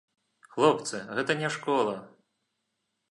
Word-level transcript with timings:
Хлопцы, 0.53 1.01
гэта 1.19 1.31
не 1.43 1.49
школа. 1.57 1.95